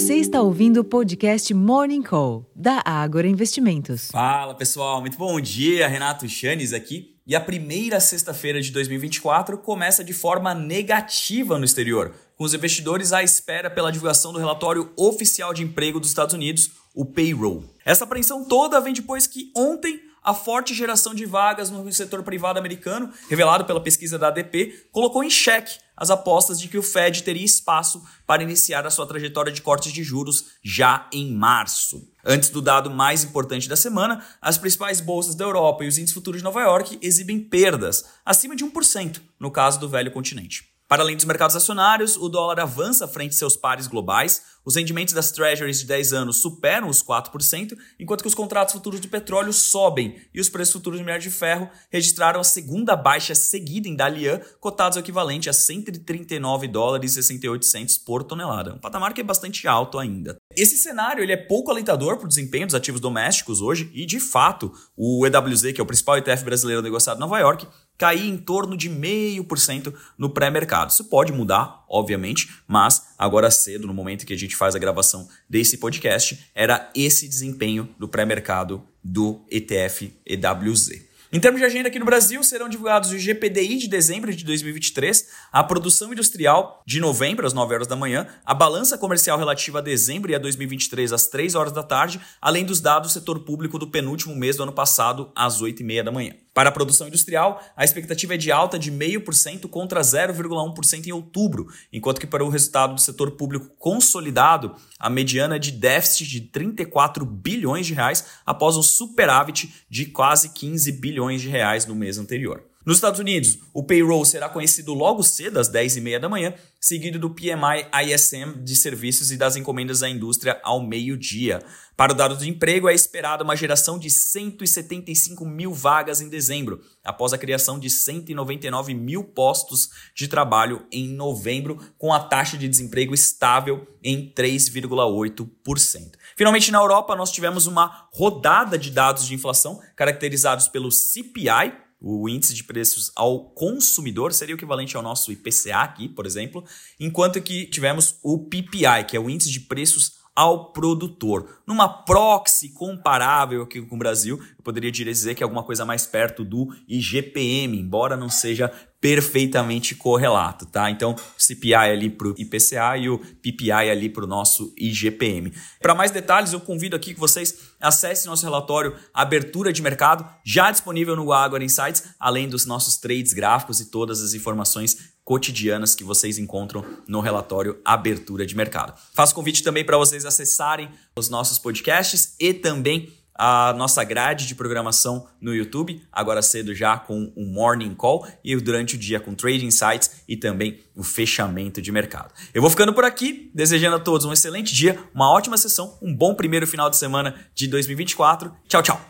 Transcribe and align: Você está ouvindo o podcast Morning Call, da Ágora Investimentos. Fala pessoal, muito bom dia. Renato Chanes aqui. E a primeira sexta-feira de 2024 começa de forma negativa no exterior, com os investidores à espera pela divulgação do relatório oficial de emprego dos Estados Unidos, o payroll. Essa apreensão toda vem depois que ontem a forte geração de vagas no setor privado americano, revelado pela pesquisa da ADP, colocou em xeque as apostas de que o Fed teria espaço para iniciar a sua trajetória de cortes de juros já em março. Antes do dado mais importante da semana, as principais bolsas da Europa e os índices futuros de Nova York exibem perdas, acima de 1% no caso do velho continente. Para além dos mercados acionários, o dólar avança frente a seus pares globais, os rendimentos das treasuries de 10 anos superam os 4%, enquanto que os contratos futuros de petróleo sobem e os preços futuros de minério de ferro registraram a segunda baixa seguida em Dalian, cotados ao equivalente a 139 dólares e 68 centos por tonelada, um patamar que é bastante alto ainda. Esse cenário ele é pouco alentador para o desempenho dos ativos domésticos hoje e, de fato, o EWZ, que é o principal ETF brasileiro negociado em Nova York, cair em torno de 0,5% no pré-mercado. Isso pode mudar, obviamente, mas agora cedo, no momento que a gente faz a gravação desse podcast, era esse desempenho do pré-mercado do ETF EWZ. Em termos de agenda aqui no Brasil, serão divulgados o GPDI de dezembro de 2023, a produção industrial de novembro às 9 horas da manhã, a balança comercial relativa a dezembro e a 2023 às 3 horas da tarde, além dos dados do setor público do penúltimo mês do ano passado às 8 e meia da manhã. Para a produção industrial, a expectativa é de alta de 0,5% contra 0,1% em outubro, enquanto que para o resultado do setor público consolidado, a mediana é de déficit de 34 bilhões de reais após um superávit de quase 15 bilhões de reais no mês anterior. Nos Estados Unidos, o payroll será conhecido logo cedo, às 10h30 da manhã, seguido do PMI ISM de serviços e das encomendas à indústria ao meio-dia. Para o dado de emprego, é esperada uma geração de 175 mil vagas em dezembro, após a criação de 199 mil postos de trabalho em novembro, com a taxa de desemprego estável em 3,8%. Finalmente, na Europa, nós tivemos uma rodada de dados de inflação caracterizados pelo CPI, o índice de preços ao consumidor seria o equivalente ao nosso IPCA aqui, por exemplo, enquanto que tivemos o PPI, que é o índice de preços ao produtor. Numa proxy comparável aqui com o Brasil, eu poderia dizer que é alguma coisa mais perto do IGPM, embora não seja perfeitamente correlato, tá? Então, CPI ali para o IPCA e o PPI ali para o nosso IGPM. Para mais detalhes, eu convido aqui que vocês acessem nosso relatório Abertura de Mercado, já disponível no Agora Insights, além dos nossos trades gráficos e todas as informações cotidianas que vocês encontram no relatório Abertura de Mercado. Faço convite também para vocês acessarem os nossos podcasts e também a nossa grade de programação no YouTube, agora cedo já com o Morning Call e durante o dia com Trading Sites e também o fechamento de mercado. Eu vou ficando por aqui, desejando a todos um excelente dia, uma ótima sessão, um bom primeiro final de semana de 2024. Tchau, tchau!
Você 0.00 0.14
está 0.14 0.40
ouvindo 0.40 0.80
o 0.80 0.84
podcast 0.84 1.52
Morning 1.52 2.00
Call, 2.00 2.50
da 2.56 2.82
Ágora 2.86 3.28
Investimentos. 3.28 4.08
Fala 4.10 4.54
pessoal, 4.54 4.98
muito 5.02 5.18
bom 5.18 5.38
dia. 5.38 5.86
Renato 5.86 6.26
Chanes 6.26 6.72
aqui. 6.72 7.16
E 7.26 7.36
a 7.36 7.40
primeira 7.40 8.00
sexta-feira 8.00 8.62
de 8.62 8.72
2024 8.72 9.58
começa 9.58 10.02
de 10.02 10.14
forma 10.14 10.54
negativa 10.54 11.58
no 11.58 11.66
exterior, 11.66 12.14
com 12.34 12.44
os 12.44 12.54
investidores 12.54 13.12
à 13.12 13.22
espera 13.22 13.68
pela 13.68 13.92
divulgação 13.92 14.32
do 14.32 14.38
relatório 14.38 14.90
oficial 14.96 15.52
de 15.52 15.62
emprego 15.62 16.00
dos 16.00 16.08
Estados 16.08 16.34
Unidos, 16.34 16.70
o 16.94 17.04
payroll. 17.04 17.62
Essa 17.84 18.04
apreensão 18.04 18.42
toda 18.46 18.80
vem 18.80 18.94
depois 18.94 19.26
que 19.26 19.52
ontem 19.54 20.00
a 20.22 20.34
forte 20.34 20.74
geração 20.74 21.14
de 21.14 21.24
vagas 21.24 21.70
no 21.70 21.92
setor 21.92 22.22
privado 22.22 22.58
americano, 22.58 23.12
revelado 23.28 23.64
pela 23.64 23.80
pesquisa 23.80 24.18
da 24.18 24.28
ADP, 24.28 24.88
colocou 24.92 25.24
em 25.24 25.30
xeque 25.30 25.78
as 25.96 26.10
apostas 26.10 26.58
de 26.58 26.66
que 26.66 26.78
o 26.78 26.82
Fed 26.82 27.22
teria 27.22 27.44
espaço 27.44 28.02
para 28.26 28.42
iniciar 28.42 28.86
a 28.86 28.90
sua 28.90 29.06
trajetória 29.06 29.52
de 29.52 29.60
cortes 29.60 29.92
de 29.92 30.02
juros 30.02 30.52
já 30.62 31.06
em 31.12 31.30
março. 31.34 32.08
Antes 32.24 32.48
do 32.48 32.62
dado 32.62 32.90
mais 32.90 33.22
importante 33.22 33.68
da 33.68 33.76
semana, 33.76 34.24
as 34.40 34.56
principais 34.56 35.00
bolsas 35.00 35.34
da 35.34 35.44
Europa 35.44 35.84
e 35.84 35.88
os 35.88 35.98
índices 35.98 36.14
futuros 36.14 36.40
de 36.40 36.44
Nova 36.44 36.62
York 36.62 36.98
exibem 37.02 37.38
perdas, 37.38 38.06
acima 38.24 38.56
de 38.56 38.64
1% 38.64 39.20
no 39.38 39.50
caso 39.50 39.78
do 39.78 39.88
velho 39.88 40.10
continente. 40.10 40.69
Para 40.90 41.04
além 41.04 41.14
dos 41.14 41.24
mercados 41.24 41.54
acionários, 41.54 42.16
o 42.16 42.28
dólar 42.28 42.58
avança 42.58 43.06
frente 43.06 43.30
a 43.30 43.38
seus 43.38 43.56
pares 43.56 43.86
globais, 43.86 44.42
os 44.64 44.74
rendimentos 44.74 45.14
das 45.14 45.30
treasuries 45.30 45.78
de 45.78 45.86
10 45.86 46.12
anos 46.12 46.38
superam 46.38 46.88
os 46.88 47.00
4%, 47.00 47.78
enquanto 47.96 48.22
que 48.22 48.26
os 48.26 48.34
contratos 48.34 48.74
futuros 48.74 49.00
de 49.00 49.06
petróleo 49.06 49.52
sobem 49.52 50.20
e 50.34 50.40
os 50.40 50.48
preços 50.48 50.72
futuros 50.72 50.98
de 50.98 51.04
minério 51.04 51.22
de 51.22 51.30
ferro 51.30 51.70
registraram 51.92 52.40
a 52.40 52.44
segunda 52.44 52.96
baixa 52.96 53.36
seguida 53.36 53.86
em 53.86 53.94
Dalian, 53.94 54.40
cotados 54.58 54.96
ao 54.98 55.02
equivalente 55.04 55.48
a 55.48 55.52
139 55.52 56.66
dólares 56.66 57.12
e 57.12 57.22
68 57.22 57.66
centos 57.66 57.96
por 57.96 58.24
tonelada, 58.24 58.74
um 58.74 58.80
patamar 58.80 59.14
que 59.14 59.20
é 59.20 59.24
bastante 59.24 59.68
alto 59.68 59.96
ainda. 59.96 60.38
Esse 60.56 60.76
cenário 60.76 61.22
ele 61.22 61.32
é 61.32 61.36
pouco 61.36 61.70
alentador 61.70 62.16
para 62.16 62.24
o 62.24 62.28
desempenho 62.28 62.66
dos 62.66 62.74
ativos 62.74 63.00
domésticos 63.00 63.62
hoje 63.62 63.88
e, 63.94 64.04
de 64.04 64.18
fato, 64.18 64.72
o 64.96 65.24
EWZ, 65.24 65.72
que 65.72 65.80
é 65.80 65.84
o 65.84 65.86
principal 65.86 66.18
ETF 66.18 66.42
brasileiro 66.42 66.82
negociado 66.82 67.18
em 67.18 67.20
Nova 67.20 67.38
York, 67.38 67.68
cair 68.00 68.26
em 68.26 68.38
torno 68.38 68.78
de 68.78 68.88
0,5% 68.88 69.92
no 70.16 70.30
pré-mercado. 70.30 70.90
Isso 70.90 71.04
pode 71.04 71.34
mudar, 71.34 71.84
obviamente, 71.86 72.48
mas 72.66 73.08
agora 73.18 73.50
cedo, 73.50 73.86
no 73.86 73.92
momento 73.92 74.24
que 74.24 74.32
a 74.32 74.38
gente 74.38 74.56
faz 74.56 74.74
a 74.74 74.78
gravação 74.78 75.28
desse 75.46 75.76
podcast, 75.76 76.46
era 76.54 76.90
esse 76.96 77.28
desempenho 77.28 77.90
do 77.98 78.08
pré-mercado 78.08 78.82
do 79.04 79.44
ETF 79.50 80.14
EWZ. 80.24 81.10
Em 81.32 81.38
termos 81.38 81.60
de 81.60 81.66
agenda 81.66 81.88
aqui 81.88 81.98
no 81.98 82.04
Brasil, 82.04 82.42
serão 82.42 82.68
divulgados 82.68 83.12
o 83.12 83.18
GPDI 83.18 83.76
de 83.76 83.86
dezembro 83.86 84.34
de 84.34 84.44
2023, 84.44 85.28
a 85.52 85.62
produção 85.62 86.10
industrial 86.10 86.82
de 86.84 86.98
novembro 87.00 87.46
às 87.46 87.52
9 87.52 87.74
horas 87.74 87.86
da 87.86 87.94
manhã, 87.94 88.26
a 88.44 88.52
balança 88.52 88.98
comercial 88.98 89.38
relativa 89.38 89.78
a 89.78 89.82
dezembro 89.82 90.32
e 90.32 90.34
a 90.34 90.38
2023 90.38 91.12
às 91.12 91.28
3 91.28 91.54
horas 91.54 91.72
da 91.72 91.84
tarde, 91.84 92.18
além 92.40 92.64
dos 92.64 92.80
dados 92.80 93.12
do 93.12 93.12
setor 93.12 93.40
público 93.40 93.78
do 93.78 93.86
penúltimo 93.86 94.34
mês 94.34 94.56
do 94.56 94.64
ano 94.64 94.72
passado 94.72 95.30
às 95.36 95.60
8 95.60 95.82
e 95.82 95.84
meia 95.84 96.02
da 96.02 96.10
manhã. 96.10 96.34
Para 96.60 96.68
a 96.68 96.72
produção 96.72 97.08
industrial, 97.08 97.58
a 97.74 97.86
expectativa 97.86 98.34
é 98.34 98.36
de 98.36 98.52
alta 98.52 98.78
de 98.78 98.92
0,5% 98.92 99.66
contra 99.66 100.02
0,1% 100.02 101.06
em 101.06 101.10
outubro, 101.10 101.68
enquanto 101.90 102.20
que 102.20 102.26
para 102.26 102.44
o 102.44 102.50
resultado 102.50 102.94
do 102.94 103.00
setor 103.00 103.30
público 103.30 103.70
consolidado, 103.78 104.74
a 104.98 105.08
mediana 105.08 105.56
é 105.56 105.58
de 105.58 105.72
déficit 105.72 106.28
de 106.28 106.42
34 106.42 107.24
bilhões 107.24 107.86
de 107.86 107.94
reais 107.94 108.26
após 108.44 108.76
um 108.76 108.82
superávit 108.82 109.72
de 109.88 110.04
quase 110.04 110.50
15 110.50 110.92
bilhões 110.92 111.40
de 111.40 111.48
reais 111.48 111.86
no 111.86 111.94
mês 111.94 112.18
anterior. 112.18 112.69
Nos 112.86 112.96
Estados 112.96 113.20
Unidos, 113.20 113.58
o 113.74 113.82
payroll 113.82 114.24
será 114.24 114.48
conhecido 114.48 114.94
logo 114.94 115.22
cedo, 115.22 115.60
às 115.60 115.70
10h30 115.70 116.18
da 116.18 116.30
manhã, 116.30 116.54
seguido 116.80 117.18
do 117.18 117.28
PMI 117.28 117.86
ISM 118.06 118.64
de 118.64 118.74
serviços 118.74 119.30
e 119.30 119.36
das 119.36 119.54
encomendas 119.54 120.02
à 120.02 120.08
indústria 120.08 120.58
ao 120.64 120.82
meio-dia. 120.82 121.62
Para 121.94 122.12
o 122.12 122.16
dado 122.16 122.34
de 122.38 122.48
emprego, 122.48 122.88
é 122.88 122.94
esperada 122.94 123.44
uma 123.44 123.54
geração 123.54 123.98
de 123.98 124.08
175 124.08 125.44
mil 125.44 125.74
vagas 125.74 126.22
em 126.22 126.30
dezembro, 126.30 126.80
após 127.04 127.34
a 127.34 127.38
criação 127.38 127.78
de 127.78 127.90
199 127.90 128.94
mil 128.94 129.24
postos 129.24 129.90
de 130.16 130.26
trabalho 130.26 130.86
em 130.90 131.06
novembro, 131.06 131.78
com 131.98 132.14
a 132.14 132.20
taxa 132.20 132.56
de 132.56 132.66
desemprego 132.66 133.12
estável 133.12 133.86
em 134.02 134.32
3,8%. 134.32 136.12
Finalmente, 136.34 136.72
na 136.72 136.78
Europa, 136.78 137.14
nós 137.14 137.30
tivemos 137.30 137.66
uma 137.66 138.08
rodada 138.10 138.78
de 138.78 138.90
dados 138.90 139.26
de 139.26 139.34
inflação 139.34 139.82
caracterizados 139.94 140.66
pelo 140.66 140.90
CPI, 140.90 141.89
o 142.00 142.28
índice 142.28 142.54
de 142.54 142.64
preços 142.64 143.12
ao 143.14 143.50
consumidor 143.50 144.32
seria 144.32 144.54
o 144.54 144.58
equivalente 144.58 144.96
ao 144.96 145.02
nosso 145.02 145.30
IPCA 145.30 145.76
aqui, 145.76 146.08
por 146.08 146.24
exemplo, 146.24 146.64
enquanto 146.98 147.40
que 147.42 147.66
tivemos 147.66 148.16
o 148.22 148.38
PPI, 148.38 149.04
que 149.06 149.16
é 149.16 149.20
o 149.20 149.28
índice 149.28 149.50
de 149.50 149.60
preços 149.60 150.20
ao 150.34 150.72
produtor. 150.72 151.60
Numa 151.66 151.86
proxy 151.86 152.70
comparável 152.70 153.62
aqui 153.62 153.82
com 153.82 153.96
o 153.96 153.98
Brasil, 153.98 154.40
eu 154.56 154.62
poderia 154.64 154.90
dizer 154.90 155.34
que 155.34 155.42
é 155.42 155.44
alguma 155.44 155.62
coisa 155.62 155.84
mais 155.84 156.06
perto 156.06 156.44
do 156.44 156.68
IGPM, 156.88 157.78
embora 157.78 158.16
não 158.16 158.30
seja 158.30 158.72
perfeitamente 159.00 159.94
correlato, 159.94 160.66
tá? 160.66 160.90
Então, 160.90 161.16
CPI 161.38 161.74
ali 161.74 162.10
para 162.10 162.28
o 162.28 162.34
IPCA 162.36 162.98
e 162.98 163.08
o 163.08 163.18
PPI 163.18 163.90
ali 163.90 164.10
para 164.10 164.24
o 164.24 164.28
nosso 164.28 164.74
IGPM. 164.76 165.52
Para 165.80 165.94
mais 165.94 166.10
detalhes, 166.10 166.52
eu 166.52 166.60
convido 166.60 166.94
aqui 166.94 167.14
que 167.14 167.20
vocês 167.20 167.70
acessem 167.80 168.28
nosso 168.28 168.44
relatório 168.44 168.94
Abertura 169.14 169.72
de 169.72 169.80
Mercado, 169.80 170.28
já 170.44 170.70
disponível 170.70 171.16
no 171.16 171.32
Agora 171.32 171.64
Insights, 171.64 172.04
além 172.18 172.46
dos 172.46 172.66
nossos 172.66 172.98
trades 172.98 173.32
gráficos 173.32 173.80
e 173.80 173.86
todas 173.86 174.20
as 174.20 174.34
informações 174.34 175.10
cotidianas 175.24 175.94
que 175.94 176.04
vocês 176.04 176.38
encontram 176.38 176.84
no 177.06 177.20
relatório 177.20 177.80
Abertura 177.84 178.44
de 178.44 178.56
Mercado. 178.56 178.92
Faço 179.14 179.34
convite 179.34 179.62
também 179.62 179.84
para 179.84 179.96
vocês 179.96 180.26
acessarem 180.26 180.90
os 181.16 181.28
nossos 181.28 181.58
podcasts 181.58 182.34
e 182.38 182.52
também 182.52 183.19
a 183.42 183.72
nossa 183.72 184.04
grade 184.04 184.46
de 184.46 184.54
programação 184.54 185.26
no 185.40 185.54
YouTube, 185.54 186.02
agora 186.12 186.42
cedo 186.42 186.74
já 186.74 186.98
com 186.98 187.32
o 187.34 187.46
Morning 187.46 187.94
Call 187.94 188.26
e 188.44 188.54
durante 188.56 188.96
o 188.96 188.98
dia 188.98 189.18
com 189.18 189.34
Trading 189.34 189.70
Sites 189.70 190.22
e 190.28 190.36
também 190.36 190.80
o 190.94 191.02
fechamento 191.02 191.80
de 191.80 191.90
mercado. 191.90 192.34
Eu 192.52 192.60
vou 192.60 192.70
ficando 192.70 192.92
por 192.92 193.02
aqui, 193.02 193.50
desejando 193.54 193.96
a 193.96 194.00
todos 194.00 194.26
um 194.26 194.32
excelente 194.32 194.74
dia, 194.74 194.98
uma 195.14 195.32
ótima 195.32 195.56
sessão, 195.56 195.96
um 196.02 196.14
bom 196.14 196.34
primeiro 196.34 196.66
final 196.66 196.90
de 196.90 196.98
semana 196.98 197.34
de 197.54 197.66
2024. 197.66 198.52
Tchau, 198.68 198.82
tchau! 198.82 199.09